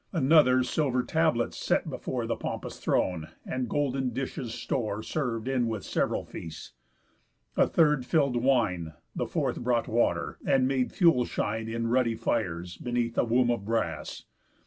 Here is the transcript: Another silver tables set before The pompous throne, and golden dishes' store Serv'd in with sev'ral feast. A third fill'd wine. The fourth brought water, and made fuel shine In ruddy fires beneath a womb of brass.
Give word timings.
Another 0.13 0.63
silver 0.63 1.03
tables 1.03 1.55
set 1.55 1.87
before 1.87 2.25
The 2.25 2.35
pompous 2.35 2.79
throne, 2.79 3.27
and 3.45 3.69
golden 3.69 4.09
dishes' 4.09 4.55
store 4.55 5.03
Serv'd 5.03 5.47
in 5.47 5.67
with 5.67 5.83
sev'ral 5.85 6.25
feast. 6.25 6.73
A 7.55 7.67
third 7.67 8.03
fill'd 8.03 8.37
wine. 8.37 8.93
The 9.15 9.27
fourth 9.27 9.59
brought 9.59 9.87
water, 9.87 10.39
and 10.43 10.67
made 10.67 10.91
fuel 10.91 11.25
shine 11.25 11.67
In 11.67 11.85
ruddy 11.85 12.15
fires 12.15 12.77
beneath 12.77 13.15
a 13.15 13.23
womb 13.25 13.51
of 13.51 13.63
brass. 13.63 14.25